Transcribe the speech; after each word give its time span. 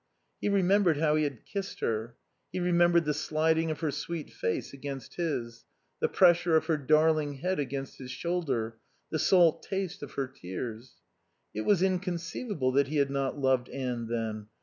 He 0.41 0.49
remembered 0.49 0.97
how 0.97 1.13
he 1.15 1.25
had 1.25 1.45
kissed 1.45 1.79
her; 1.81 2.15
he 2.51 2.59
remembered 2.59 3.05
the 3.05 3.13
sliding 3.13 3.69
of 3.69 3.81
her 3.81 3.91
sweet 3.91 4.31
face 4.31 4.73
against 4.73 5.13
his, 5.13 5.63
the 5.99 6.09
pressure 6.09 6.55
of 6.55 6.65
her 6.65 6.77
darling 6.77 7.35
head 7.35 7.59
against 7.59 7.99
his 7.99 8.09
shoulder, 8.09 8.77
the 9.11 9.19
salt 9.19 9.61
taste 9.61 10.01
of 10.01 10.13
her 10.13 10.25
tears. 10.27 10.95
It 11.53 11.65
was 11.65 11.83
inconceivable 11.83 12.71
that 12.71 12.87
he 12.87 12.95
had 12.97 13.11
not 13.11 13.37
loved 13.37 13.69
Anne 13.69 14.07
then. 14.07 14.47